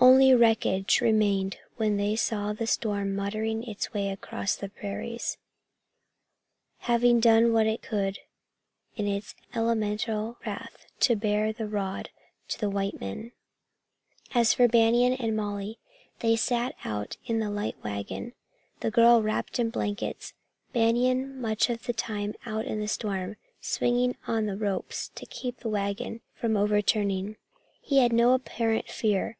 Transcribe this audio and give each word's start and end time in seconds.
Only 0.00 0.32
wreckage 0.32 1.00
remained 1.00 1.56
when 1.76 1.96
they 1.96 2.14
saw 2.14 2.52
the 2.52 2.68
storm 2.68 3.16
muttering 3.16 3.64
its 3.64 3.92
way 3.92 4.10
across 4.10 4.54
the 4.54 4.68
prairies, 4.68 5.38
having 6.78 7.18
done 7.18 7.52
what 7.52 7.66
it 7.66 7.82
could 7.82 8.20
in 8.94 9.08
its 9.08 9.34
elemental 9.56 10.38
wrath 10.46 10.86
to 11.00 11.16
bar 11.16 11.52
the 11.52 11.66
road 11.66 12.10
to 12.46 12.60
the 12.60 12.70
white 12.70 13.00
man. 13.00 13.32
As 14.32 14.54
for 14.54 14.68
Banion 14.68 15.14
and 15.14 15.34
Molly, 15.34 15.80
they 16.20 16.36
sat 16.36 16.68
it 16.70 16.76
out 16.84 17.16
in 17.26 17.40
the 17.40 17.50
light 17.50 17.74
wagon, 17.82 18.34
the 18.78 18.92
girl 18.92 19.20
wrapped 19.20 19.58
in 19.58 19.70
blankets, 19.70 20.32
Banion 20.72 21.40
much 21.40 21.68
of 21.70 21.86
the 21.86 21.92
time 21.92 22.34
out 22.46 22.66
in 22.66 22.78
the 22.78 22.86
storm, 22.86 23.34
swinging 23.60 24.16
on 24.28 24.46
the 24.46 24.56
ropes 24.56 25.08
to 25.16 25.26
keep 25.26 25.56
the 25.58 25.68
wagon 25.68 26.20
from 26.36 26.56
overturning. 26.56 27.34
He 27.80 27.98
had 27.98 28.12
no 28.12 28.32
apparent 28.32 28.86
fear. 28.86 29.36